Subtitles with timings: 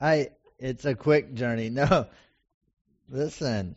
[0.00, 1.70] I it's a quick journey.
[1.78, 2.06] No.
[3.10, 3.76] Listen.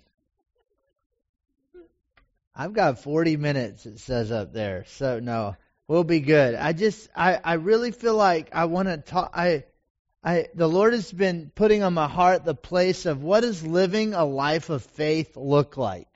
[2.53, 4.83] I've got 40 minutes it says up there.
[4.87, 5.55] So no,
[5.87, 6.55] we'll be good.
[6.55, 9.63] I just I I really feel like I want to talk I
[10.23, 14.13] I the Lord has been putting on my heart the place of what does living
[14.13, 16.07] a life of faith look like?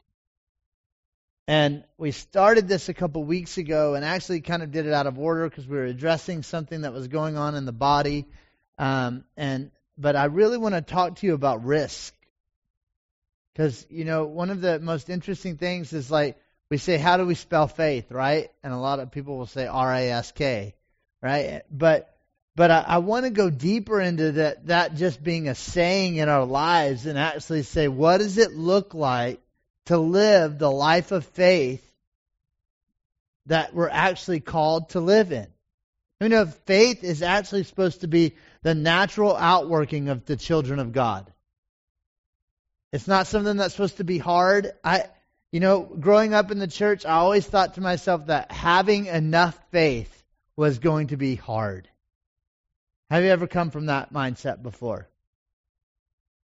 [1.48, 5.06] And we started this a couple weeks ago and actually kind of did it out
[5.06, 8.26] of order because we were addressing something that was going on in the body.
[8.80, 12.14] Um, and but I really want to talk to you about risk.
[13.54, 16.38] Because, you know, one of the most interesting things is like
[16.70, 18.52] we say, how do we spell faith, right?
[18.64, 20.76] And a lot of people will say R A S K,
[21.22, 21.62] right?
[21.72, 22.14] But
[22.56, 26.28] but I, I want to go deeper into that that just being a saying in
[26.28, 29.40] our lives and actually say, what does it look like
[29.86, 31.82] to live the life of faith
[33.48, 35.48] that we're actually called to live in.
[36.20, 40.92] You know, faith is actually supposed to be the natural outworking of the children of
[40.92, 41.32] God.
[42.92, 44.72] It's not something that's supposed to be hard.
[44.84, 45.04] I,
[45.52, 49.56] you know, growing up in the church, I always thought to myself that having enough
[49.70, 50.12] faith
[50.56, 51.88] was going to be hard.
[53.12, 55.08] Have you ever come from that mindset before?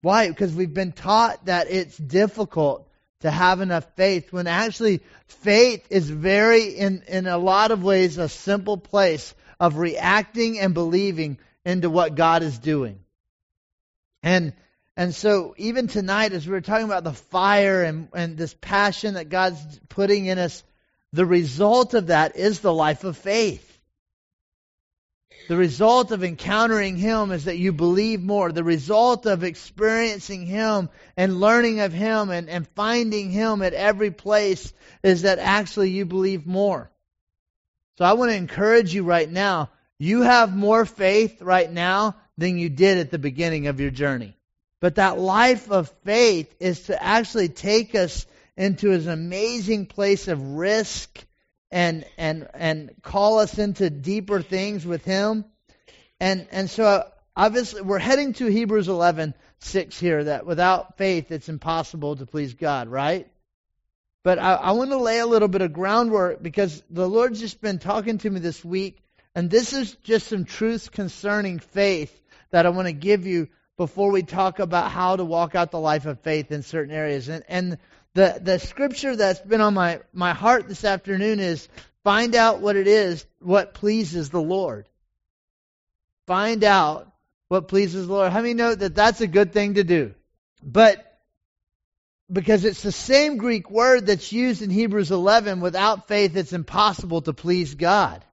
[0.02, 0.30] Why?
[0.30, 2.88] Because we've been taught that it's difficult
[3.24, 8.18] to have enough faith when actually faith is very in in a lot of ways
[8.18, 13.00] a simple place of reacting and believing into what God is doing.
[14.24, 14.54] And
[14.98, 19.16] and so even tonight as we were talking about the fire and, and this passion
[19.16, 20.64] that God's putting in us,
[21.12, 23.72] the result of that is the life of faith.
[25.48, 28.52] The result of encountering Him is that you believe more.
[28.52, 34.12] The result of experiencing Him and learning of Him and, and finding Him at every
[34.12, 36.90] place is that actually you believe more.
[37.98, 39.70] So I want to encourage you right now.
[40.00, 44.36] You have more faith right now than you did at the beginning of your journey.
[44.82, 48.26] But that life of faith is to actually take us
[48.58, 51.26] into an amazing place of risk
[51.72, 55.46] and and and call us into deeper things with him.
[56.20, 57.04] And and so
[57.36, 62.54] obviously we're heading to Hebrews 11 6 here that without faith it's impossible to please
[62.54, 63.28] God, right?
[64.24, 67.62] But I, I want to lay a little bit of groundwork because the Lord's just
[67.62, 68.98] been talking to me this week,
[69.36, 74.10] and this is just some truths concerning faith that I want to give you before
[74.10, 77.28] we talk about how to walk out the life of faith in certain areas.
[77.28, 77.78] And, and
[78.14, 81.68] the, the scripture that's been on my, my heart this afternoon is
[82.06, 84.88] find out what it is, what pleases the Lord.
[86.28, 87.12] Find out
[87.50, 88.32] what pleases the Lord.
[88.32, 90.14] How many know that that's a good thing to do?
[90.64, 91.02] But
[92.32, 97.22] because it's the same Greek word that's used in Hebrews 11, without faith it's impossible
[97.24, 98.24] to please God.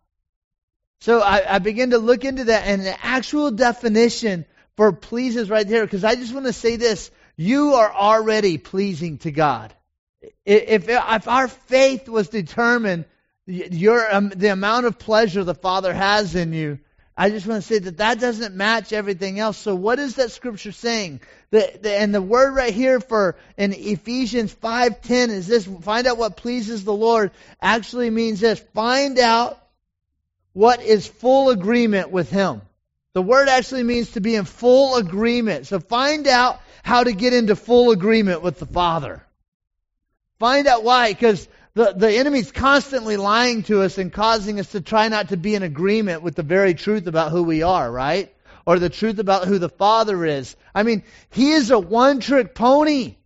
[1.02, 4.44] So I, I begin to look into that, and the actual definition
[4.76, 9.18] for pleases right there, because I just want to say this you are already pleasing
[9.18, 9.74] to God.
[10.46, 13.06] If, if our faith was determined,
[13.46, 16.78] your, um, the amount of pleasure the Father has in you,
[17.16, 19.58] I just want to say that that doesn't match everything else.
[19.58, 21.20] So what is that scripture saying?
[21.50, 26.16] The, the, and the word right here for in Ephesians 5:10 is this: find out
[26.16, 27.32] what pleases the Lord.
[27.60, 29.58] Actually means this: find out
[30.52, 32.62] what is full agreement with Him.
[33.14, 35.66] The word actually means to be in full agreement.
[35.66, 39.22] So find out how to get into full agreement with the Father.
[40.38, 44.80] Find out why, because the, the enemy's constantly lying to us and causing us to
[44.80, 48.34] try not to be in agreement with the very truth about who we are, right?
[48.66, 50.56] Or the truth about who the Father is.
[50.74, 53.16] I mean, he is a one trick pony.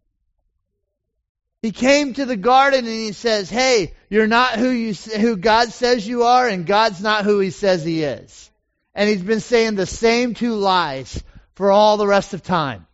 [1.62, 5.72] He came to the garden and he says, "Hey, you're not who you who God
[5.72, 8.50] says you are, and God's not who He says He is."
[8.97, 11.22] And he's been saying the same two lies
[11.55, 12.87] for all the rest of time.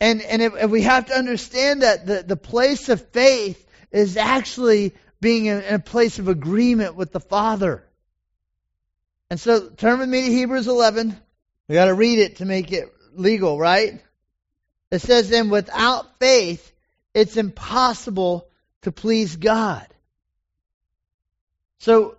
[0.00, 4.16] And, and if, if we have to understand that the, the place of faith is
[4.16, 7.84] actually being in, in a place of agreement with the Father.
[9.30, 11.16] And so turn with me to Hebrews 11.
[11.68, 14.02] We got to read it to make it legal, right?
[14.90, 16.71] It says, then without faith,
[17.14, 18.48] it's impossible
[18.82, 19.86] to please God.
[21.78, 22.16] So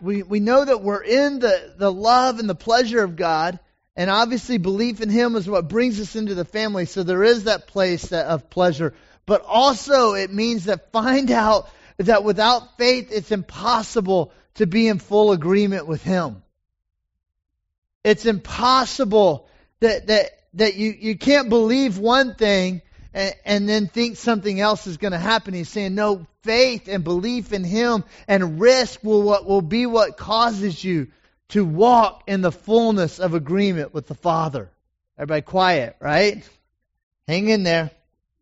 [0.00, 3.58] we, we know that we're in the, the love and the pleasure of God,
[3.96, 6.84] and obviously, belief in Him is what brings us into the family.
[6.84, 8.92] So there is that place of pleasure.
[9.24, 14.98] But also, it means that find out that without faith, it's impossible to be in
[14.98, 16.42] full agreement with Him.
[18.02, 19.48] It's impossible
[19.78, 22.82] that, that, that you, you can't believe one thing
[23.14, 25.54] and, and then think something else is going to happen.
[25.54, 30.16] He's saying, no, faith and belief in Him and risk will, what, will be what
[30.16, 31.06] causes you
[31.50, 34.70] to walk in the fullness of agreement with the Father.
[35.16, 36.42] Everybody quiet, right?
[37.28, 37.90] Hang in there.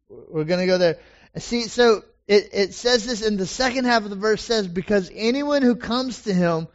[0.09, 0.99] We're going to go there.
[1.37, 5.11] See, so it, it says this in the second half of the verse says, because
[5.15, 6.69] anyone who comes to him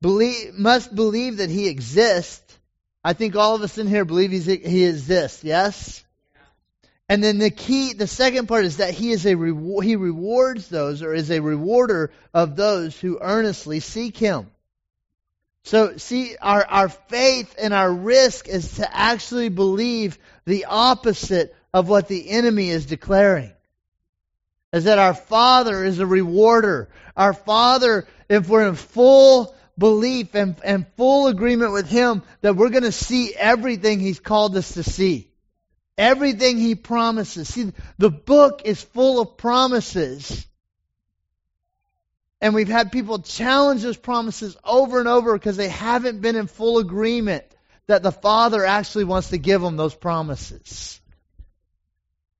[0.00, 2.58] believe, must believe that he exists.
[3.04, 6.04] I think all of us in here believe he's, he exists, yes?
[7.08, 10.68] And then the key, the second part is that he is a reward, he rewards
[10.68, 14.50] those or is a rewarder of those who earnestly seek him.
[15.64, 21.88] So see, our, our faith and our risk is to actually believe the opposite of
[21.88, 23.52] what the enemy is declaring.
[24.72, 26.90] Is that our Father is a rewarder.
[27.16, 32.68] Our Father, if we're in full belief and, and full agreement with Him, that we're
[32.68, 35.30] going to see everything He's called us to see.
[35.98, 37.48] Everything He promises.
[37.48, 40.46] See, the book is full of promises.
[42.40, 46.46] And we've had people challenge those promises over and over because they haven't been in
[46.46, 47.44] full agreement
[47.88, 51.00] that the Father actually wants to give them those promises.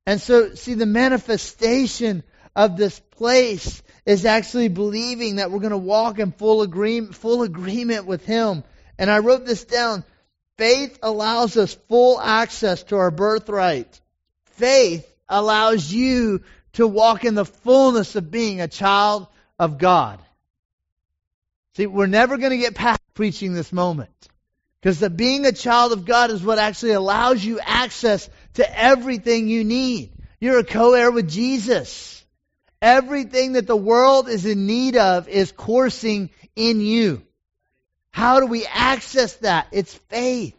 [0.07, 2.23] And so, see, the manifestation
[2.55, 7.43] of this place is actually believing that we're going to walk in full agreement, full
[7.43, 8.63] agreement with Him.
[8.99, 10.05] And I wrote this down.
[10.59, 14.01] Faith allows us full access to our birthright.
[14.57, 16.43] Faith allows you
[16.75, 19.29] to walk in the fullness of being a child
[19.59, 20.21] of God.
[21.77, 24.11] See, we're never going to get past preaching this moment.
[24.81, 29.49] Because the being a child of God is what actually allows you access to everything
[29.49, 30.13] you need.
[30.41, 32.25] You're a co-heir with Jesus.
[32.83, 37.23] Everything that the world is in need of is coursing in you.
[38.19, 39.69] How do we access that?
[39.71, 40.57] It's faith.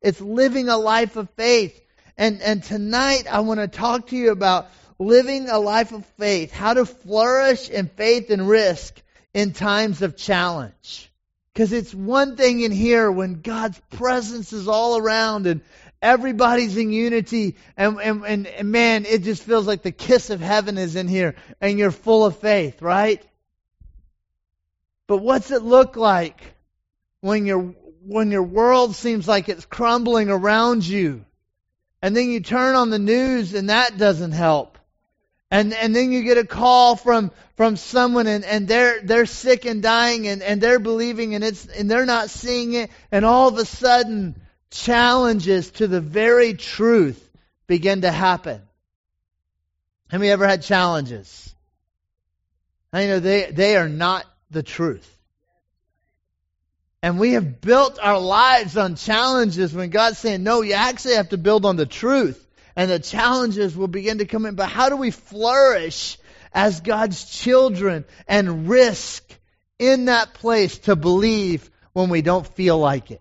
[0.00, 1.78] It's living a life of faith.
[2.16, 6.50] And, and tonight I want to talk to you about living a life of faith,
[6.50, 9.02] how to flourish in faith and risk
[9.34, 11.12] in times of challenge.
[11.52, 15.60] Because it's one thing in here when God's presence is all around and
[16.00, 20.40] everybody's in unity and, and, and, and, man, it just feels like the kiss of
[20.40, 23.22] heaven is in here and you're full of faith, right?
[25.06, 26.53] But what's it look like
[27.24, 27.74] when your
[28.06, 31.24] when your world seems like it's crumbling around you?
[32.02, 34.74] And then you turn on the news and that doesn't help
[35.54, 39.66] and and then you get a call from from someone and, and they're they're sick
[39.66, 43.48] and dying and, and they're believing and it's and they're not seeing it and all
[43.48, 44.34] of a sudden
[44.70, 47.30] challenges to the very truth
[47.68, 48.60] begin to happen.
[50.08, 51.54] Have you ever had challenges?
[52.92, 55.08] I know they they are not the truth.
[57.04, 61.28] And we have built our lives on challenges when God's saying, no, you actually have
[61.28, 62.42] to build on the truth
[62.76, 64.54] and the challenges will begin to come in.
[64.54, 66.16] But how do we flourish
[66.50, 69.22] as God's children and risk
[69.78, 73.20] in that place to believe when we don't feel like it?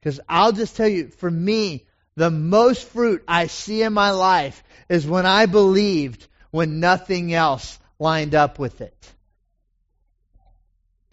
[0.00, 1.86] Because I'll just tell you, for me,
[2.16, 7.78] the most fruit I see in my life is when I believed when nothing else
[7.98, 9.13] lined up with it.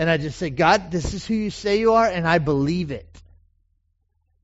[0.02, 2.90] And I just say, God, this is who you say you are, and I believe
[2.90, 3.22] it.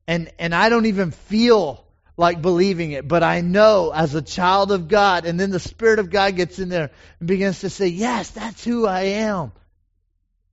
[0.08, 1.84] And and I don't even feel
[2.16, 5.98] like believing it, but I know as a child of God, and then the Spirit
[5.98, 9.52] of God gets in there and begins to say, Yes, that's who I am.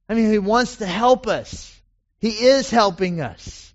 [0.09, 1.79] I mean, He wants to help us.
[2.19, 3.75] He is helping us.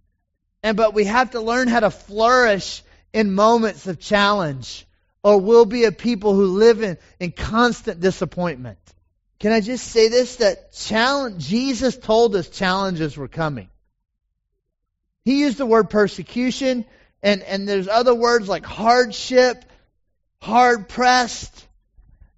[0.63, 2.81] And but we have to learn how to flourish
[3.13, 4.87] in moments of challenge,
[5.21, 8.79] or we'll be a people who live in, in constant disappointment.
[9.39, 10.37] Can I just say this?
[10.37, 13.69] That challenge Jesus told us challenges were coming.
[15.23, 16.85] He used the word persecution
[17.21, 19.63] and, and there's other words like hardship,
[20.41, 21.67] hard pressed,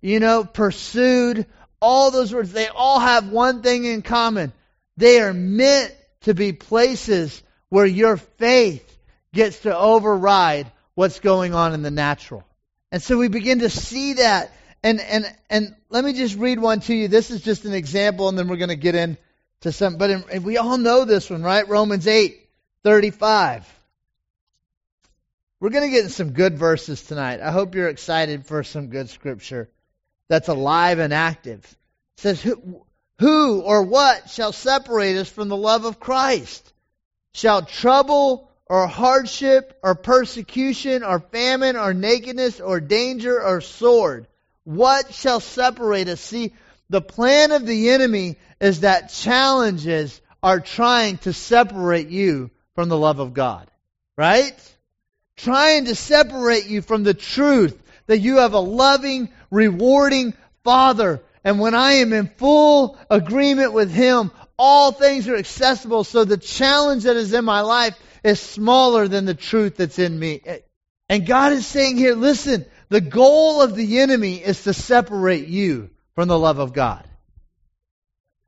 [0.01, 1.45] you know, pursued.
[1.79, 4.53] All those words, they all have one thing in common.
[4.97, 8.87] They are meant to be places where your faith
[9.33, 12.43] gets to override what's going on in the natural.
[12.91, 14.51] And so we begin to see that.
[14.83, 17.07] And, and, and let me just read one to you.
[17.07, 19.97] This is just an example, and then we're going to get into some.
[19.97, 21.67] But in, we all know this one, right?
[21.67, 22.49] Romans eight
[22.83, 23.67] thirty five.
[25.59, 27.39] We're going to get some good verses tonight.
[27.39, 29.69] I hope you're excited for some good scripture
[30.27, 31.63] that's alive and active.
[32.17, 32.83] It says, who,
[33.19, 36.73] who or what shall separate us from the love of Christ?
[37.35, 44.25] Shall trouble or hardship or persecution or famine or nakedness or danger or sword?
[44.63, 46.21] What shall separate us?
[46.21, 46.53] See,
[46.89, 52.97] the plan of the enemy is that challenges are trying to separate you from the
[52.97, 53.69] love of God.
[54.17, 54.55] Right?
[55.41, 61.21] trying to separate you from the truth that you have a loving, rewarding Father.
[61.43, 66.03] And when I am in full agreement with Him, all things are accessible.
[66.03, 70.17] So the challenge that is in my life is smaller than the truth that's in
[70.17, 70.41] me.
[71.09, 75.89] And God is saying here, listen, the goal of the enemy is to separate you
[76.13, 77.07] from the love of God.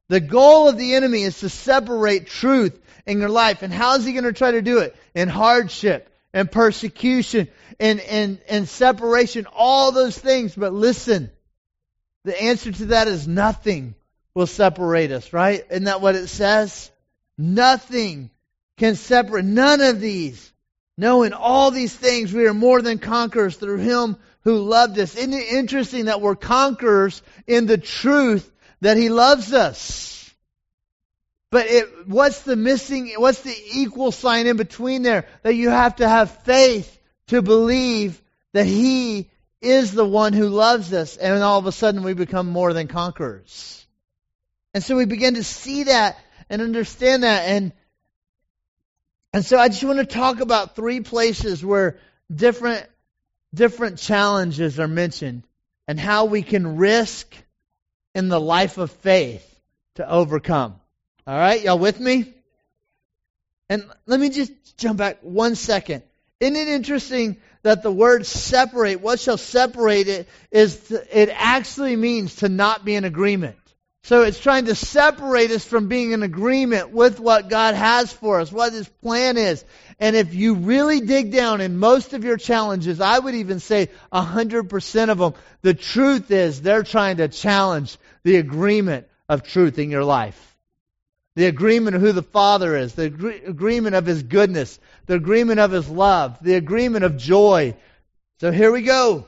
[0.09, 3.63] The goal of the enemy is to separate truth in your life.
[3.63, 4.97] And how is he going to try to do it?
[5.15, 7.47] In hardship and persecution
[7.79, 10.55] and, and, and separation, all those things.
[10.55, 11.31] But listen,
[12.25, 13.95] the answer to that is nothing
[14.35, 15.65] will separate us, right?
[15.69, 16.91] Isn't that what it says?
[17.37, 18.29] Nothing
[18.75, 20.51] can separate, none of these.
[20.97, 25.15] No, in all these things we are more than conquerors through Him who loved us.
[25.15, 28.49] Isn't it interesting that we're conquerors in the truth
[28.81, 30.33] that He loves us?
[31.51, 35.27] But it, what's the missing, what's the equal sign in between there?
[35.43, 38.21] That you have to have faith to believe
[38.53, 39.29] that He
[39.61, 41.15] is the one who loves us.
[41.15, 43.85] And all of a sudden we become more than conquerors.
[44.73, 46.17] And so we begin to see that
[46.49, 47.43] and understand that.
[47.47, 47.71] And,
[49.31, 51.99] and so I just want to talk about three places where
[52.33, 52.85] different,
[53.53, 55.43] different challenges are mentioned
[55.87, 57.33] and how we can risk
[58.15, 59.47] in the life of faith
[59.95, 60.75] to overcome.
[61.25, 62.33] All right, y'all with me?
[63.69, 66.03] And let me just jump back one second.
[66.39, 71.95] Isn't it interesting that the word separate, what shall separate it, is to, it actually
[71.95, 73.55] means to not be in agreement.
[74.03, 78.41] So it's trying to separate us from being in agreement with what God has for
[78.41, 79.63] us, what His plan is.
[79.99, 83.89] And if you really dig down in most of your challenges, I would even say
[84.11, 89.89] 100% of them, the truth is they're trying to challenge the agreement of truth in
[89.89, 90.53] your life
[91.35, 95.59] the agreement of who the Father is, the agree- agreement of His goodness, the agreement
[95.59, 97.75] of His love, the agreement of joy.
[98.39, 99.25] So here we go.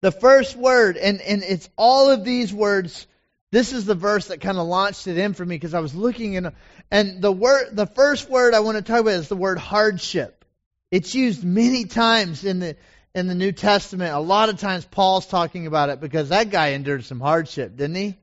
[0.00, 3.06] The first word, and, and it's all of these words.
[3.50, 5.94] This is the verse that kind of launched it in for me because I was
[5.94, 6.52] looking in,
[6.90, 10.44] and the word, the first word I want to talk about is the word hardship.
[10.90, 12.76] It's used many times in the
[13.14, 14.14] in the New Testament.
[14.14, 17.96] A lot of times Paul's talking about it because that guy endured some hardship, didn't
[17.96, 18.16] he?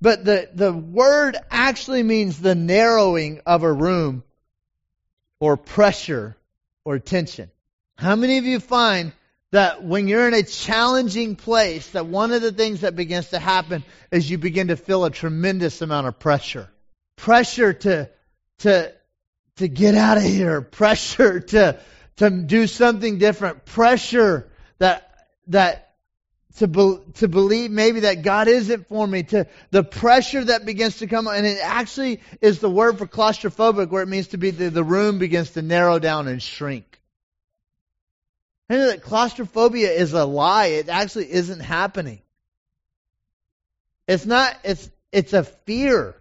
[0.00, 4.24] But the, the word actually means the narrowing of a room
[5.38, 6.36] or pressure
[6.84, 7.50] or tension.
[7.96, 9.12] How many of you find
[9.52, 13.38] that when you're in a challenging place, that one of the things that begins to
[13.38, 16.68] happen is you begin to feel a tremendous amount of pressure.
[17.16, 18.10] Pressure to,
[18.60, 18.92] to,
[19.56, 20.62] to get out of here.
[20.62, 21.78] Pressure to,
[22.16, 23.66] to do something different.
[23.66, 25.14] Pressure that,
[25.48, 25.96] that
[26.56, 30.98] to, be, to believe maybe that God isn't for me, to the pressure that begins
[30.98, 34.50] to come, and it actually is the word for claustrophobic, where it means to be
[34.50, 37.01] the, the room begins to narrow down and shrink.
[38.78, 40.66] That claustrophobia is a lie.
[40.66, 42.22] It actually isn't happening.
[44.08, 46.16] It's not, it's, it's a fear.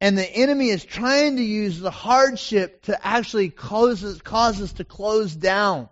[0.00, 4.72] And the enemy is trying to use the hardship to actually cause us, cause us
[4.74, 5.88] to close down.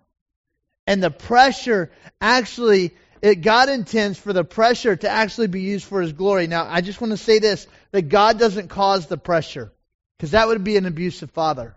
[0.86, 6.00] And the pressure actually it, God intends for the pressure to actually be used for
[6.00, 6.46] His glory.
[6.46, 9.72] Now, I just want to say this that God doesn't cause the pressure,
[10.16, 11.74] because that would be an abusive father.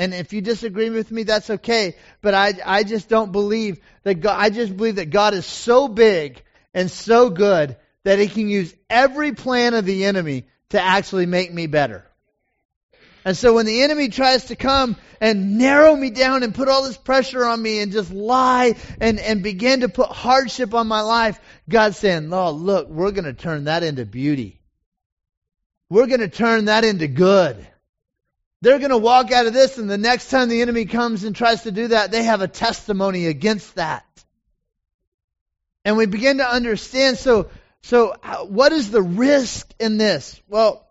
[0.00, 1.94] And if you disagree with me, that's okay.
[2.22, 5.88] But I, I just don't believe that God, I just believe that God is so
[5.88, 6.42] big
[6.72, 11.52] and so good that He can use every plan of the enemy to actually make
[11.52, 12.06] me better.
[13.26, 16.84] And so when the enemy tries to come and narrow me down and put all
[16.84, 21.02] this pressure on me and just lie and, and begin to put hardship on my
[21.02, 21.38] life,
[21.68, 24.62] God's saying, oh, look, we're going to turn that into beauty.
[25.90, 27.66] We're going to turn that into good.
[28.62, 31.34] They're going to walk out of this, and the next time the enemy comes and
[31.34, 34.04] tries to do that, they have a testimony against that.
[35.84, 37.16] And we begin to understand.
[37.16, 37.48] So,
[37.82, 38.14] so
[38.48, 40.40] what is the risk in this?
[40.46, 40.86] Well,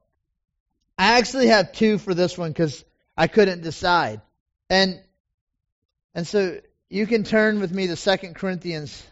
[0.98, 2.84] I actually have two for this one because
[3.16, 4.22] I couldn't decide.
[4.70, 5.00] And
[6.16, 6.60] and so
[6.90, 9.06] you can turn with me to 2 Corinthians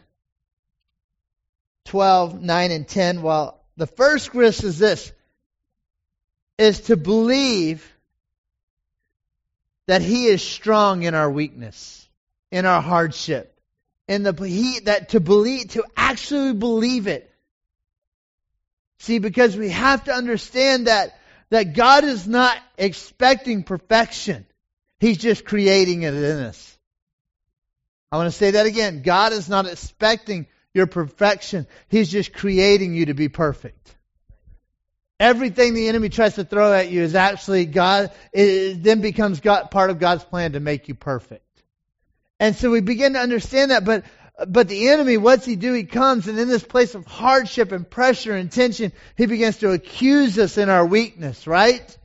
[1.86, 3.22] 12, 9, and 10.
[3.22, 5.12] Well, the first risk is this
[6.58, 7.88] is to believe
[9.88, 12.08] that he is strong in our weakness,
[12.52, 13.54] in our hardship.
[14.08, 17.30] In the he that to believe to actually believe it.
[19.00, 24.46] See, because we have to understand that that God is not expecting perfection.
[25.00, 26.78] He's just creating it in us.
[28.12, 29.02] I want to say that again.
[29.02, 31.68] God is not expecting your perfection.
[31.90, 33.97] He's just creating you to be perfect.
[35.20, 39.72] Everything the enemy tries to throw at you is actually God, it then becomes God,
[39.72, 41.44] part of God's plan to make you perfect.
[42.40, 44.04] And so we begin to understand that, but
[44.48, 45.74] But the enemy, what's he do?
[45.74, 49.72] He comes and in this place of hardship and pressure and tension, he begins to
[49.72, 51.98] accuse us in our weakness, right?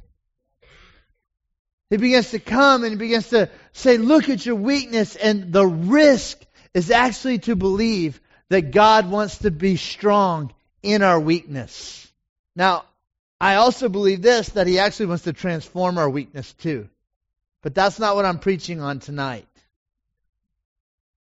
[1.90, 5.14] He begins to come and he begins to say, look at your weakness.
[5.14, 6.40] And the risk
[6.72, 12.10] is actually to believe that God wants to be strong in our weakness.
[12.56, 12.84] Now,
[13.42, 16.88] I also believe this, that he actually wants to transform our weakness too.
[17.60, 19.48] But that's not what I'm preaching on tonight.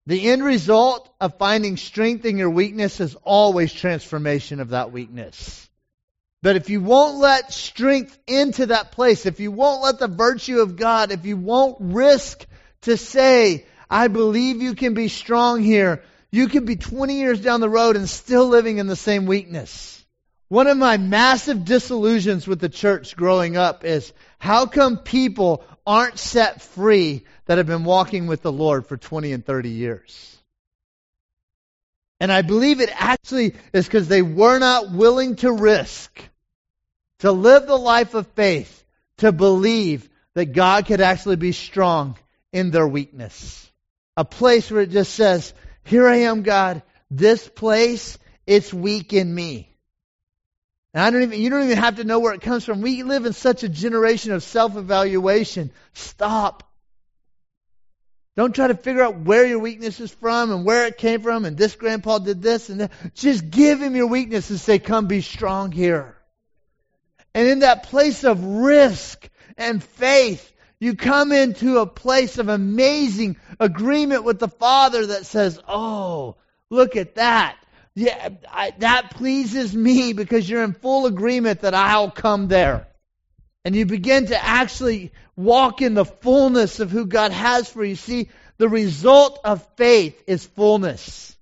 [0.07, 5.69] The end result of finding strength in your weakness is always transformation of that weakness.
[6.43, 10.61] But if you won't let strength into that place, if you won't let the virtue
[10.61, 12.47] of God, if you won't risk
[12.83, 17.61] to say, I believe you can be strong here, you can be 20 years down
[17.61, 19.96] the road and still living in the same weakness.
[20.49, 26.19] One of my massive disillusions with the church growing up is how come people aren't
[26.19, 30.37] set free that have been walking with the Lord for 20 and 30 years?
[32.21, 36.19] And I believe it actually is because they were not willing to risk,
[37.21, 38.85] to live the life of faith,
[39.19, 42.17] to believe that God could actually be strong
[42.53, 43.71] in their weakness.
[44.17, 45.53] A place where it just says,
[45.85, 46.83] here I am, God.
[47.11, 49.76] This place, it's weak in me.
[50.97, 52.81] And I don't even, you don't even have to know where it comes from.
[52.81, 55.71] We live in such a generation of self-evaluation.
[55.93, 56.63] Stop.
[58.35, 61.45] Don't try to figure out where your weakness is from and where it came from
[61.45, 62.93] and this grandpa did this and that.
[63.15, 66.17] Just give him your weakness and say, come be strong here.
[67.35, 70.51] And in that place of risk and faith,
[70.81, 76.37] you come into a place of amazing agreement with the Father that says, oh,
[76.71, 77.59] look at that.
[77.99, 82.87] Yeah, I, that pleases me because you're in full agreement that I'll come there.
[83.65, 87.97] And you begin to actually walk in the fullness of who God has for you.
[87.97, 91.35] See, the result of faith is fullness.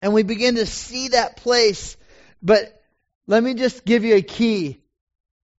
[0.00, 1.98] And we begin to see that place.
[2.42, 2.82] But
[3.26, 4.80] let me just give you a key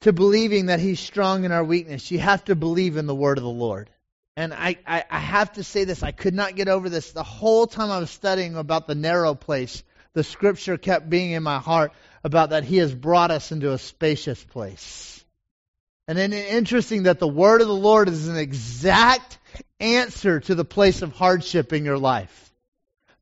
[0.02, 2.10] to believing that He's strong in our weakness.
[2.10, 3.92] You have to believe in the word of the Lord.
[4.38, 7.12] And I, I, I, have to say this, I could not get over this.
[7.12, 9.82] The whole time I was studying about the narrow place,
[10.14, 11.92] the scripture kept being in my heart
[12.24, 15.26] about that He has brought us into a spacious place.
[16.08, 19.40] And then interesting that the word of the Lord is an exact
[19.80, 22.54] answer to the place of hardship in your life.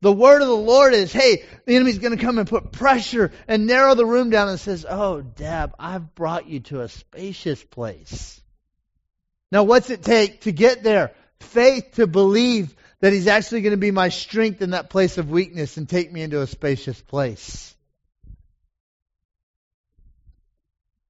[0.02, 3.32] The word of the Lord is, hey, the enemy's going to come and put pressure
[3.48, 7.64] and narrow the room down and says, oh, Deb, I've brought you to a spacious
[7.64, 8.38] place.
[9.52, 11.12] Now, what's it take to get there?
[11.40, 15.30] Faith to believe that He's actually going to be my strength in that place of
[15.30, 17.74] weakness and take me into a spacious place.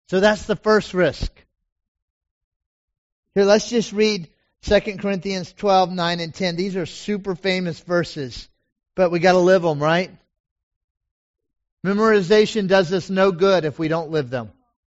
[0.08, 1.32] So that's the first risk.
[3.34, 4.28] Here, let's just read
[4.62, 6.56] 2 Corinthians 12, 9, and 10.
[6.56, 8.48] These are super famous verses,
[8.94, 10.10] but we got to live them, right?
[11.84, 14.50] Memorization does us no good if we don't live them.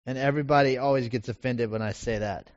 [0.06, 2.47] And everybody always gets offended when I say that.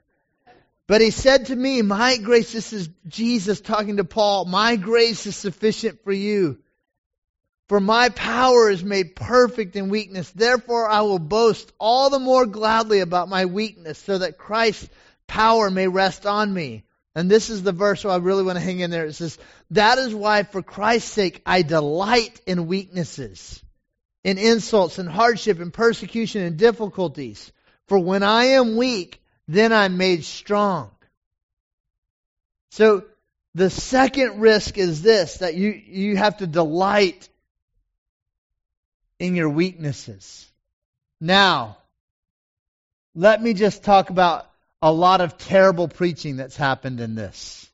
[0.87, 5.27] But he said to me, My grace, this is Jesus talking to Paul, my grace
[5.27, 6.59] is sufficient for you.
[7.69, 10.31] For my power is made perfect in weakness.
[10.31, 14.91] Therefore, I will boast all the more gladly about my weakness, so that Christ's
[15.27, 16.85] power may rest on me.
[17.15, 19.07] And this is the verse where I really want to hang in there.
[19.07, 19.39] It says,
[19.71, 23.63] That is why, for Christ's sake, I delight in weaknesses,
[24.25, 27.51] in insults, and hardship, and persecution, and difficulties.
[27.87, 30.91] For when I am weak, then I'm made strong.
[32.71, 33.05] So
[33.55, 37.29] the second risk is this that you, you have to delight
[39.19, 40.51] in your weaknesses.
[41.21, 41.79] Now,
[43.15, 44.51] let me just talk about
[44.83, 47.71] a lot of terrible preaching that's happened in this.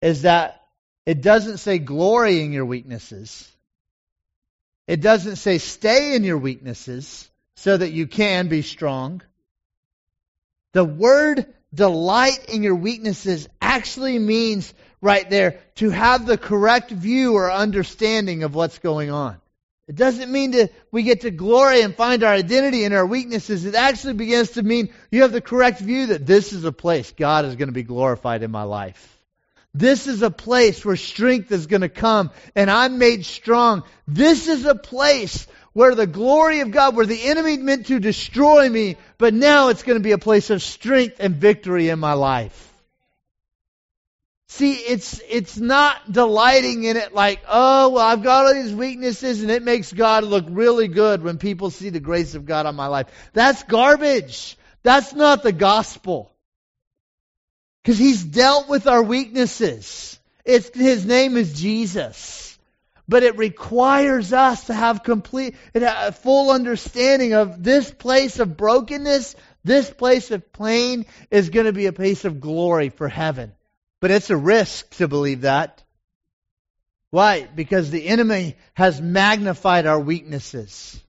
[0.00, 0.62] Is that
[1.06, 3.50] it doesn't say glory in your weaknesses.
[4.86, 9.22] It doesn't say stay in your weaknesses so that you can be strong.
[10.72, 17.34] The word delight in your weaknesses actually means right there to have the correct view
[17.34, 19.36] or understanding of what's going on.
[19.88, 23.64] It doesn't mean that we get to glory and find our identity in our weaknesses.
[23.64, 27.12] It actually begins to mean you have the correct view that this is a place
[27.16, 29.18] God is going to be glorified in my life.
[29.74, 33.82] This is a place where strength is going to come and I'm made strong.
[34.06, 38.68] This is a place where the glory of God, where the enemy meant to destroy
[38.68, 42.12] me, but now it's going to be a place of strength and victory in my
[42.12, 42.68] life.
[44.48, 49.40] See, it's, it's not delighting in it like, oh, well, I've got all these weaknesses
[49.40, 52.76] and it makes God look really good when people see the grace of God on
[52.76, 53.06] my life.
[53.32, 54.58] That's garbage.
[54.82, 56.30] That's not the gospel.
[57.82, 60.20] Because He's dealt with our weaknesses.
[60.44, 62.51] It's, his name is Jesus.
[63.08, 68.56] But it requires us to have complete, a uh, full understanding of this place of
[68.56, 69.34] brokenness,
[69.64, 73.52] this place of pain is going to be a place of glory for heaven.
[74.00, 75.82] But it's a risk to believe that.
[77.10, 77.42] Why?
[77.42, 81.00] Because the enemy has magnified our weaknesses.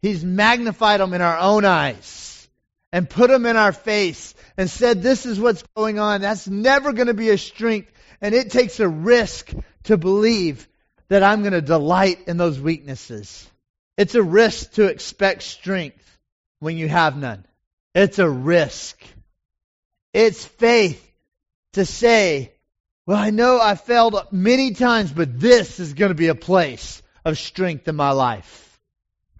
[0.00, 2.48] He's magnified them in our own eyes
[2.92, 6.20] and put them in our face and said, This is what's going on.
[6.20, 7.90] That's never going to be a strength.
[8.20, 9.52] And it takes a risk
[9.84, 10.68] to believe
[11.10, 13.46] that I'm going to delight in those weaknesses.
[13.98, 16.18] It's a risk to expect strength
[16.60, 17.44] when you have none.
[17.94, 18.98] It's a risk.
[20.14, 21.04] It's faith
[21.72, 22.52] to say,
[23.06, 27.02] well, I know I failed many times, but this is going to be a place
[27.24, 28.80] of strength in my life.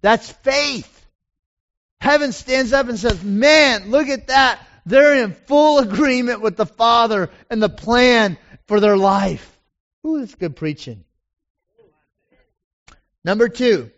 [0.02, 0.96] That's faith.
[2.00, 4.60] Heaven stands up and says, man, look at that.
[4.86, 9.58] They're in full agreement with the Father and the plan for their life.
[10.04, 11.04] Ooh, that's good preaching.
[13.24, 13.90] Number two,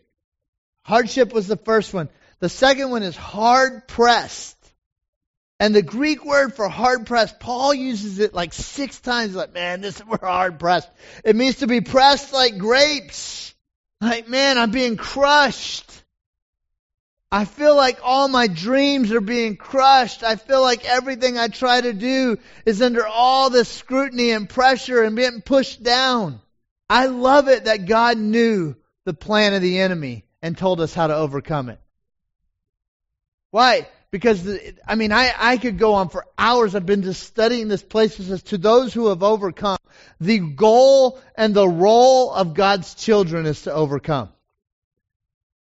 [0.84, 2.08] hardship was the first one.
[2.40, 4.56] The second one is hard pressed.
[5.60, 9.36] And the Greek word for hard pressed, Paul uses it like six times.
[9.36, 10.88] Like, man, this we're hard pressed.
[11.24, 13.54] It means to be pressed like grapes.
[14.00, 15.88] Like, man, I'm being crushed.
[17.30, 20.24] I feel like all my dreams are being crushed.
[20.24, 25.02] I feel like everything I try to do is under all this scrutiny and pressure
[25.02, 26.40] and being pushed down.
[26.90, 31.06] I love it that God knew the plan of the enemy and told us how
[31.06, 31.80] to overcome it.
[33.50, 33.88] Why?
[34.10, 36.74] Because, the, I mean, I, I could go on for hours.
[36.74, 38.18] I've been just studying this place.
[38.18, 39.78] It says, to those who have overcome,
[40.20, 44.28] the goal and the role of God's children is to overcome.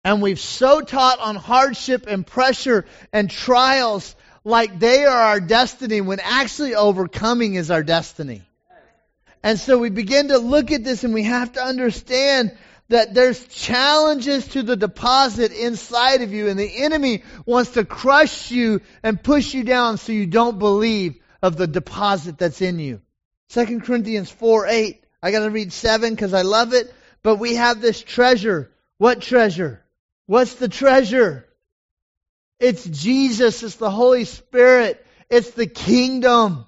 [0.05, 6.01] And we've so taught on hardship and pressure and trials like they are our destiny
[6.01, 8.42] when actually overcoming is our destiny.
[9.42, 12.57] And so we begin to look at this and we have to understand
[12.88, 18.51] that there's challenges to the deposit inside of you and the enemy wants to crush
[18.51, 23.01] you and push you down so you don't believe of the deposit that's in you.
[23.51, 25.05] 2 Corinthians 4 8.
[25.22, 26.92] I gotta read 7 because I love it.
[27.22, 28.70] But we have this treasure.
[28.99, 29.83] What treasure?
[30.27, 31.46] What's the treasure?
[32.61, 33.62] It's Jesus.
[33.62, 35.05] It's the Holy Spirit.
[35.29, 36.66] It's the kingdom.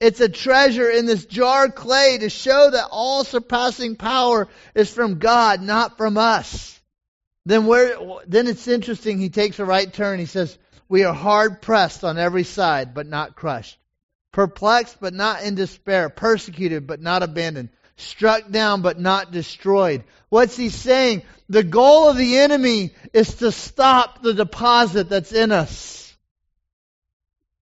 [0.00, 5.18] It's a treasure in this jar clay to show that all surpassing power is from
[5.18, 6.80] God, not from us.
[7.44, 9.18] Then where, then it's interesting.
[9.18, 10.18] He takes a right turn.
[10.18, 10.56] He says,
[10.88, 13.78] we are hard pressed on every side, but not crushed.
[14.32, 16.08] Perplexed, but not in despair.
[16.08, 17.68] Persecuted, but not abandoned.
[17.96, 20.04] Struck down, but not destroyed.
[20.30, 21.22] What's he saying?
[21.50, 25.99] The goal of the enemy is to stop the deposit that's in us.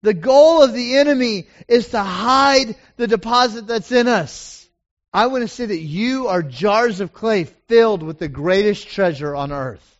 [0.07, 4.65] The goal of the enemy is to hide the deposit that's in us.
[5.13, 9.35] I want to say that you are jars of clay filled with the greatest treasure
[9.35, 9.99] on earth.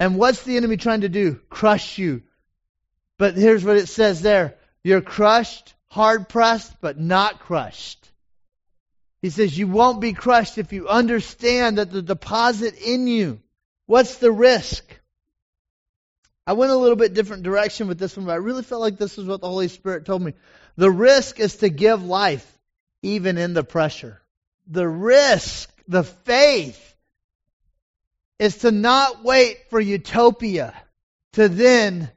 [0.00, 1.40] And what's the enemy trying to do?
[1.48, 2.24] Crush you.
[3.18, 4.56] But here's what it says there.
[4.82, 8.04] You're crushed, hard pressed, but not crushed.
[9.22, 13.38] He says you won't be crushed if you understand that the deposit in you.
[13.86, 14.84] What's the risk?
[16.48, 18.96] I went a little bit different direction with this one, but I really felt like
[18.96, 20.32] this is what the Holy Spirit told me.
[20.76, 22.58] The risk is to give life
[23.02, 24.18] even in the pressure.
[24.66, 26.96] The risk, the faith,
[28.38, 30.72] is to not wait for utopia
[31.34, 32.10] to then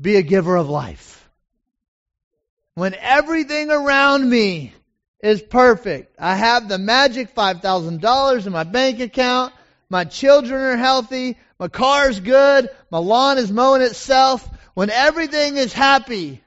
[0.00, 1.24] be a giver of life.
[2.74, 4.74] When everything around me
[5.22, 9.54] is perfect, I have the magic $5,000 in my bank account,
[9.88, 12.70] my children are healthy, my car's good.
[12.90, 14.48] My lawn is mowing itself.
[14.72, 16.42] When everything is happy.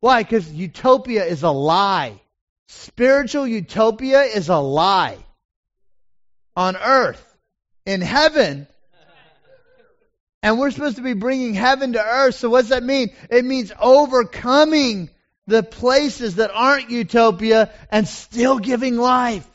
[0.00, 0.22] Why?
[0.22, 2.20] Because utopia is a lie.
[2.68, 5.16] Spiritual utopia is a lie.
[6.54, 7.26] On earth.
[7.86, 8.66] In heaven.
[10.42, 12.34] And we're supposed to be bringing heaven to earth.
[12.34, 13.10] So what's that mean?
[13.30, 15.08] It means overcoming
[15.46, 19.46] the places that aren't utopia and still giving life.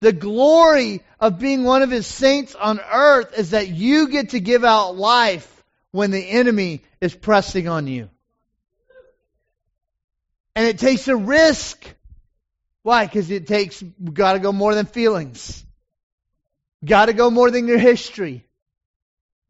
[0.00, 4.40] The glory of being one of his saints on earth is that you get to
[4.40, 8.08] give out life when the enemy is pressing on you.
[10.56, 11.84] And it takes a risk.
[12.82, 13.04] Why?
[13.04, 15.64] Because it takes, gotta go more than feelings.
[16.84, 18.46] Gotta go more than your history.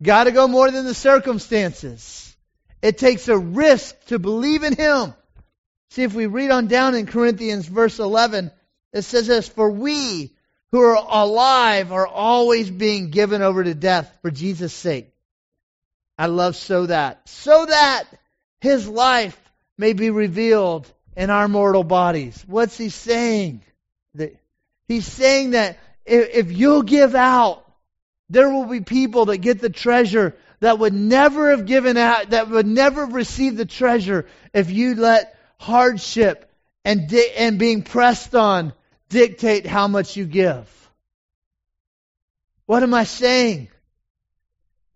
[0.03, 2.37] Gotta go more than the circumstances.
[2.83, 5.15] It takes a risk to believe in Him.
[5.91, 8.51] See, if we read on down in Corinthians verse 11,
[8.93, 10.35] it says this, For we
[10.73, 15.13] who are alive are always being given over to death for Jesus' sake.
[16.17, 17.29] I love so that.
[17.29, 18.05] So that
[18.61, 19.39] his life
[19.79, 22.45] may be revealed in our mortal bodies.
[22.47, 23.63] What's he saying?
[24.15, 24.37] That
[24.87, 27.65] he's saying that if, you'll give out,
[28.29, 32.49] there will be people that get the treasure that would never have given out, that
[32.49, 36.51] would never have received the treasure if you let hardship
[36.85, 38.73] and, and being pressed on
[39.11, 40.67] dictate how much you give.
[42.65, 43.69] What am I saying?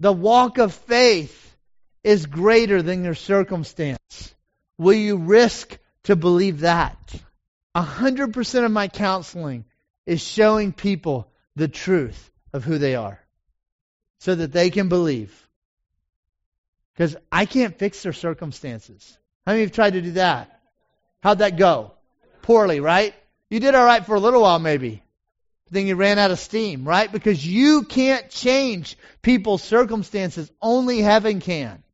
[0.01, 1.57] The walk of faith
[2.03, 4.35] is greater than your circumstance.
[4.79, 6.97] Will you risk to believe that?
[7.75, 9.65] A hundred percent of my counseling
[10.07, 13.21] is showing people the truth of who they are
[14.21, 15.49] so that they can believe.
[16.95, 19.19] Because I can't fix their circumstances.
[19.45, 20.61] How many have tried to do that?
[21.23, 21.93] How'd that go?
[22.43, 23.15] Poorly, right?
[23.55, 25.01] You did all right for a little while, maybe.
[25.71, 27.13] Then you ran out of steam, right?
[27.13, 30.51] Because you can't change people's circumstances.
[30.61, 31.85] Only heaven can.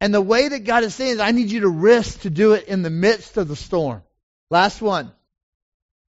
[0.00, 2.52] And the way that God is saying is, I need you to risk to do
[2.52, 4.04] it in the midst of the storm.
[4.48, 5.10] Last one.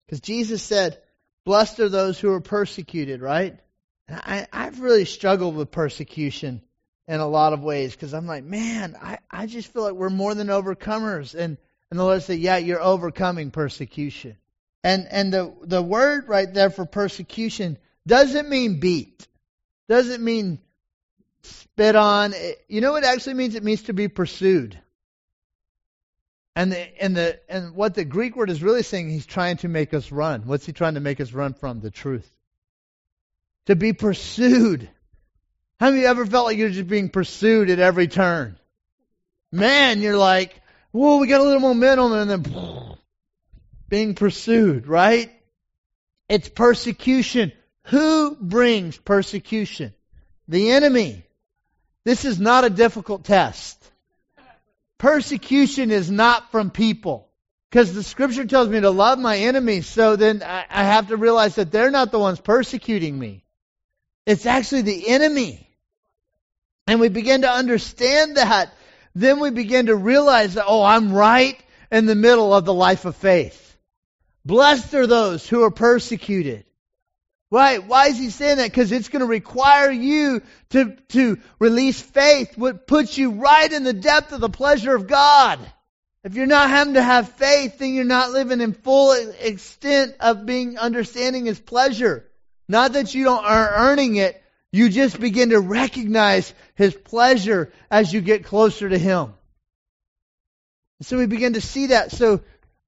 [0.06, 1.02] Because Jesus said,
[1.44, 3.58] Blessed are those who are persecuted, right?
[4.08, 6.62] I, I've really struggled with persecution
[7.08, 10.08] in a lot of ways because I'm like, man, I, I just feel like we're
[10.08, 11.34] more than overcomers.
[11.34, 11.58] And,
[11.90, 14.36] and the Lord said, yeah, you're overcoming persecution.
[14.82, 19.26] And, and the, the word right there for persecution doesn't mean beat.
[19.88, 20.60] Doesn't mean
[21.42, 22.34] spit on.
[22.68, 23.54] You know what it actually means?
[23.54, 24.78] It means to be pursued.
[26.56, 29.68] And the and the and what the Greek word is really saying, he's trying to
[29.68, 30.42] make us run.
[30.46, 31.80] What's he trying to make us run from?
[31.80, 32.30] The truth.
[33.66, 34.88] To be pursued.
[35.78, 38.58] How many of you ever felt like you're just being pursued at every turn?
[39.52, 40.60] Man, you're like,
[40.92, 42.96] whoa, we got a little momentum, and then
[43.88, 45.30] being pursued, right?
[46.28, 47.52] It's persecution.
[47.84, 49.92] Who brings persecution?
[50.48, 51.24] The enemy.
[52.04, 53.76] This is not a difficult test.
[54.98, 57.28] Persecution is not from people.
[57.70, 61.16] Because the scripture tells me to love my enemies, so then I, I have to
[61.16, 63.44] realize that they're not the ones persecuting me.
[64.26, 65.68] It's actually the enemy.
[66.86, 68.74] And we begin to understand that.
[69.14, 71.58] Then we begin to realize that, oh, I'm right
[71.90, 73.76] in the middle of the life of faith.
[74.44, 76.64] Blessed are those who are persecuted.
[77.50, 77.84] Right?
[77.84, 78.70] Why is he saying that?
[78.70, 83.82] Because it's going to require you to, to release faith, what puts you right in
[83.82, 85.58] the depth of the pleasure of God.
[86.22, 90.46] If you're not having to have faith, then you're not living in full extent of
[90.46, 92.30] being understanding His pleasure.
[92.68, 94.39] Not that you don't are earning it,
[94.72, 99.34] you just begin to recognize His pleasure as you get closer to Him.
[101.02, 102.12] So we begin to see that.
[102.12, 102.40] So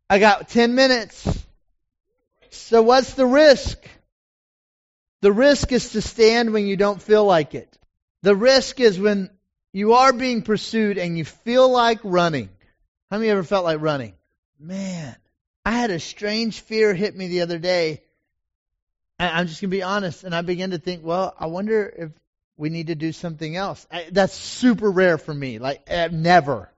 [0.08, 1.26] I got 10 minutes.
[2.50, 3.78] So what's the risk?
[5.22, 7.78] The risk is to stand when you don't feel like it.
[8.22, 9.30] The risk is when
[9.72, 12.50] you are being pursued and you feel like running.
[13.10, 14.14] How many ever felt like running?
[14.58, 15.16] Man,
[15.64, 18.02] I had a strange fear hit me the other day.
[19.22, 20.24] And I'm just going to be honest.
[20.24, 22.10] And I began to think, well, I wonder if
[22.56, 23.86] we need to do something else.
[23.88, 25.60] I, that's super rare for me.
[25.60, 26.72] Like, uh, never.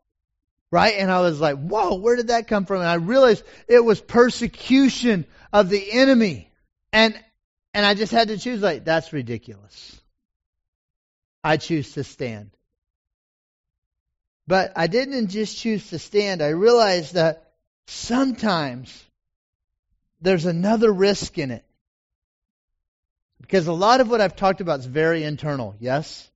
[0.70, 0.96] Right?
[0.98, 2.80] And I was like, whoa, where did that come from?
[2.80, 6.52] And I realized it was persecution of the enemy.
[6.92, 7.18] And
[7.72, 10.00] and I just had to choose, like, that's ridiculous.
[11.42, 12.50] I choose to stand.
[14.46, 16.42] But I didn't just choose to stand.
[16.42, 17.52] I realized that
[17.86, 19.04] sometimes
[20.20, 21.64] there's another risk in it.
[23.44, 26.30] Because a lot of what I've talked about is very internal, yes?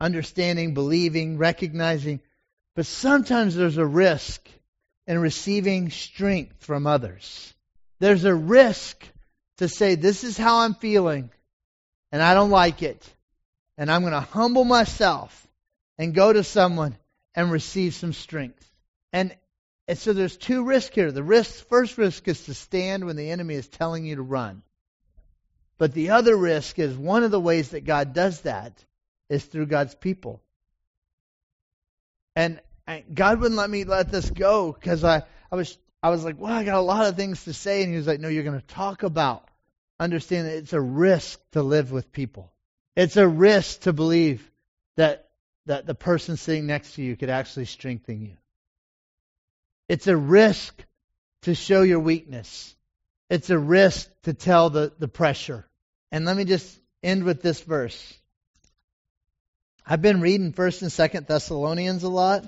[0.00, 2.20] Understanding, believing, recognizing.
[2.76, 4.48] But sometimes there's a risk
[5.08, 7.52] in receiving strength from others.
[7.98, 9.04] There's a risk
[9.58, 11.28] to say, This is how I'm feeling,
[12.12, 13.04] and I don't like it.
[13.76, 15.48] And I'm going to humble myself
[15.98, 16.96] and go to someone
[17.34, 18.64] and receive some strength.
[19.12, 19.34] And,
[19.88, 21.10] and so there's two risks here.
[21.10, 24.62] The risk, first risk is to stand when the enemy is telling you to run.
[25.78, 28.72] But the other risk is one of the ways that God does that
[29.28, 30.40] is through God's people.
[32.34, 32.60] And
[33.12, 36.52] God wouldn't let me let this go because I, I was I was like, well,
[36.52, 37.82] I got a lot of things to say.
[37.82, 39.48] And he was like, no, you're going to talk about.
[39.98, 42.52] Understand that it's a risk to live with people.
[42.94, 44.48] It's a risk to believe
[44.96, 45.28] that,
[45.66, 48.36] that the person sitting next to you could actually strengthen you.
[49.88, 50.80] It's a risk
[51.42, 52.75] to show your weakness.
[53.28, 55.66] It's a risk to tell the, the pressure.
[56.12, 58.14] And let me just end with this verse.
[59.84, 62.44] I've been reading First and Second Thessalonians a lot.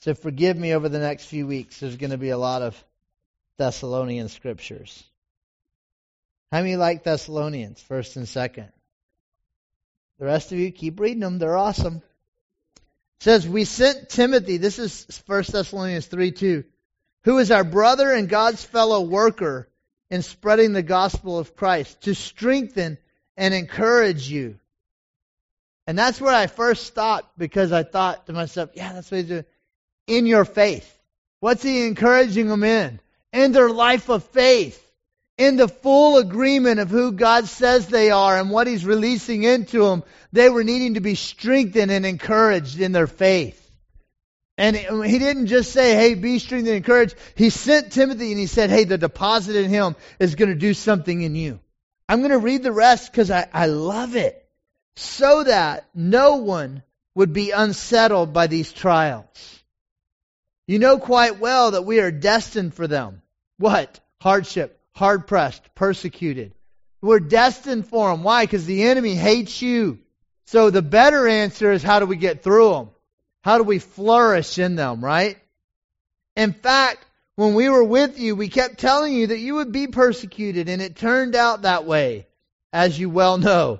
[0.00, 1.80] So forgive me over the next few weeks.
[1.80, 2.82] There's going to be a lot of
[3.58, 5.02] Thessalonian scriptures.
[6.52, 8.68] How many like Thessalonians, first and second?
[10.18, 11.38] The rest of you keep reading them.
[11.38, 11.96] They're awesome.
[11.96, 16.64] It says, We sent Timothy, this is First Thessalonians 3 2,
[17.24, 19.68] who is our brother and God's fellow worker
[20.10, 22.98] in spreading the gospel of Christ, to strengthen
[23.36, 24.58] and encourage you.
[25.86, 29.28] And that's where I first stopped because I thought to myself, yeah, that's what he's
[29.28, 29.44] doing.
[30.06, 30.92] In your faith.
[31.40, 33.00] What's he encouraging them in?
[33.32, 34.82] In their life of faith.
[35.38, 39.84] In the full agreement of who God says they are and what he's releasing into
[39.84, 43.65] them, they were needing to be strengthened and encouraged in their faith.
[44.58, 47.14] And he didn't just say, hey, be strengthened and encouraged.
[47.34, 50.72] He sent Timothy and he said, hey, the deposit in him is going to do
[50.72, 51.60] something in you.
[52.08, 54.42] I'm going to read the rest because I, I love it.
[54.96, 56.82] So that no one
[57.14, 59.26] would be unsettled by these trials.
[60.66, 63.20] You know quite well that we are destined for them.
[63.58, 64.00] What?
[64.20, 66.54] Hardship, hard pressed, persecuted.
[67.02, 68.22] We're destined for them.
[68.22, 68.44] Why?
[68.44, 69.98] Because the enemy hates you.
[70.46, 72.90] So the better answer is how do we get through them?
[73.46, 75.38] How do we flourish in them, right?
[76.34, 77.06] In fact,
[77.36, 80.82] when we were with you, we kept telling you that you would be persecuted, and
[80.82, 82.26] it turned out that way,
[82.72, 83.78] as you well know.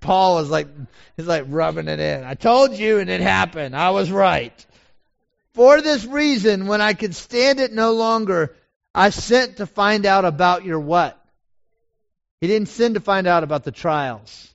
[0.00, 0.68] Paul was like,
[1.16, 2.22] he's like rubbing it in.
[2.22, 3.74] I told you, and it happened.
[3.74, 4.66] I was right.
[5.54, 8.54] For this reason, when I could stand it no longer,
[8.94, 11.18] I sent to find out about your what?
[12.42, 14.54] He didn't send to find out about the trials,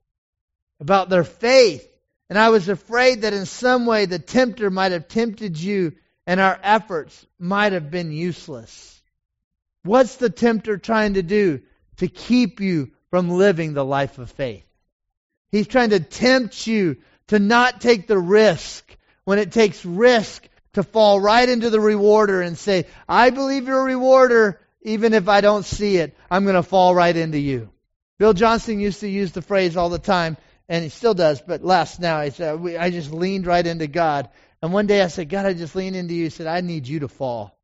[0.80, 1.90] about their faith.
[2.30, 5.94] And I was afraid that in some way the tempter might have tempted you
[6.26, 9.02] and our efforts might have been useless.
[9.84, 11.62] What's the tempter trying to do?
[11.98, 14.66] To keep you from living the life of faith.
[15.52, 20.84] He's trying to tempt you to not take the risk when it takes risk to
[20.84, 25.42] fall right into the rewarder and say, I believe you're a rewarder, even if I
[25.42, 26.18] don't see it.
[26.32, 27.70] I'm going to fall right into you.
[28.18, 30.38] Bill Johnson used to use the phrase all the time,
[30.70, 32.22] and he still does, but less now.
[32.22, 34.30] He said, I just leaned right into God.
[34.62, 36.26] And one day I said, God, I just leaned into you.
[36.26, 37.58] He said, I need you to fall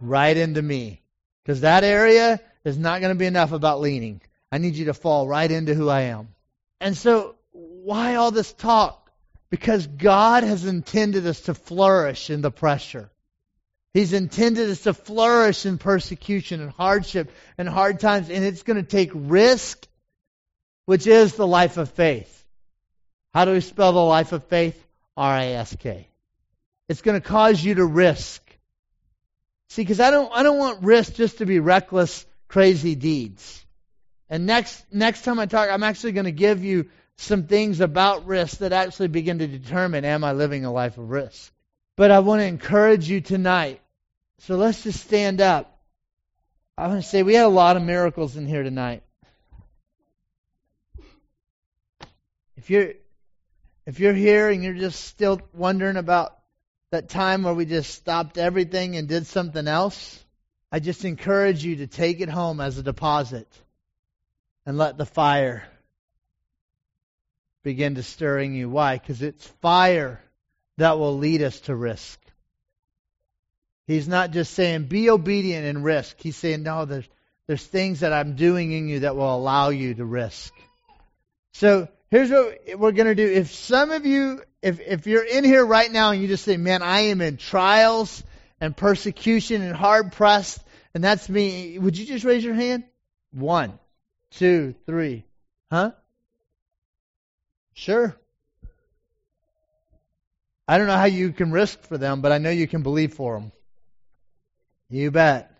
[0.00, 1.02] right into me.
[1.42, 4.20] Because that area is not going to be enough about leaning.
[4.50, 6.28] I need you to fall right into who I am.
[6.80, 9.10] And so, why all this talk?
[9.50, 13.10] Because God has intended us to flourish in the pressure.
[13.92, 18.76] He's intended us to flourish in persecution and hardship and hard times, and it's going
[18.76, 19.86] to take risk
[20.86, 22.44] which is the life of faith.
[23.32, 24.80] How do we spell the life of faith?
[25.16, 26.08] R I S K.
[26.88, 28.42] It's going to cause you to risk.
[29.70, 33.64] See, because I don't, I don't want risk just to be reckless, crazy deeds.
[34.28, 38.26] And next, next time I talk, I'm actually going to give you some things about
[38.26, 41.52] risk that actually begin to determine am I living a life of risk.
[41.96, 43.80] But I want to encourage you tonight.
[44.38, 45.78] So let's just stand up.
[46.76, 49.04] I want to say we had a lot of miracles in here tonight.
[52.56, 52.92] If you're
[53.86, 56.38] if you're here and you're just still wondering about
[56.90, 60.24] that time where we just stopped everything and did something else,
[60.72, 63.48] I just encourage you to take it home as a deposit
[64.64, 65.64] and let the fire
[67.62, 68.70] begin to stirring you.
[68.70, 68.96] Why?
[68.96, 70.20] Because it's fire
[70.78, 72.20] that will lead us to risk.
[73.86, 76.16] He's not just saying be obedient and risk.
[76.20, 77.08] He's saying no, there's
[77.46, 80.54] there's things that I'm doing in you that will allow you to risk.
[81.52, 83.26] So here's what we're going to do.
[83.26, 86.56] If some of you, if, if you're in here right now and you just say,
[86.56, 88.22] man, I am in trials
[88.60, 90.62] and persecution and hard pressed,
[90.94, 92.84] and that's me, would you just raise your hand?
[93.32, 93.80] One,
[94.30, 95.24] two, three.
[95.72, 95.90] Huh?
[97.72, 98.16] Sure.
[100.68, 103.14] I don't know how you can risk for them, but I know you can believe
[103.14, 103.50] for them.
[104.88, 105.50] You bet.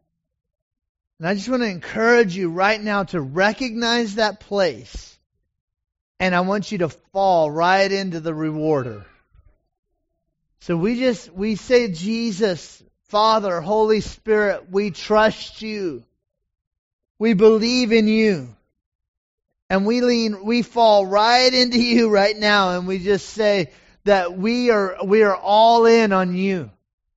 [1.19, 5.14] And I just want to encourage you right now to recognize that place
[6.25, 9.05] and I want you to fall right into the rewarder.
[10.61, 16.03] So we just, we say, Jesus, Father, Holy Spirit, we trust you.
[17.19, 18.57] We believe in you.
[19.69, 23.71] And we lean, we fall right into you right now and we just say
[24.05, 26.71] that we are, we are all in on you.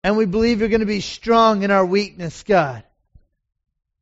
[0.03, 2.83] And we believe you're going to be strong in our weakness, God.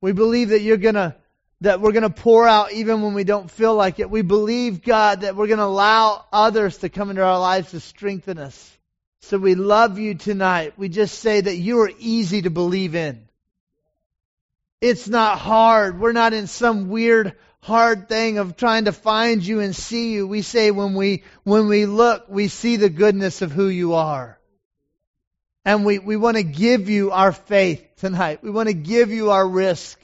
[0.01, 1.16] We believe that you're going to
[1.62, 4.10] that we're going to pour out even when we don't feel like it.
[4.10, 7.80] We believe, God, that we're going to allow others to come into our lives to
[7.80, 8.78] strengthen us.
[9.22, 10.74] So we love you tonight.
[10.78, 13.28] We just say that you are easy to believe in.
[14.82, 15.99] It's not hard.
[15.99, 20.28] We're not in some weird hard thing of trying to find you and see you.
[20.28, 24.38] We say when we, when we look, we see the goodness of who you are.
[25.64, 28.43] And we, we want to give you our faith tonight.
[28.43, 29.99] We want to give you our risk.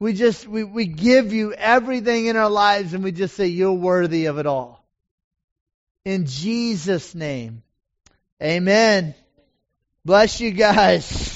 [0.00, 3.72] We just, we, we give you everything in our lives and we just say, you're
[3.72, 4.84] worthy of it all.
[6.04, 7.62] In Jesus' name.
[8.42, 9.14] Amen.
[10.04, 11.33] Bless you guys.